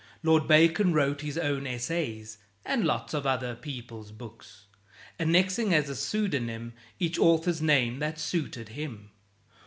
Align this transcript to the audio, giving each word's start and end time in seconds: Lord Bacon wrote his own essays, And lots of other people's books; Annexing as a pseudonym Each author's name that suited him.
Lord 0.23 0.47
Bacon 0.47 0.93
wrote 0.93 1.21
his 1.21 1.37
own 1.37 1.67
essays, 1.67 2.39
And 2.65 2.83
lots 2.85 3.13
of 3.13 3.27
other 3.27 3.53
people's 3.53 4.11
books; 4.11 4.65
Annexing 5.19 5.75
as 5.75 5.89
a 5.91 5.95
pseudonym 5.95 6.73
Each 6.97 7.19
author's 7.19 7.61
name 7.61 7.99
that 7.99 8.17
suited 8.17 8.69
him. 8.69 9.11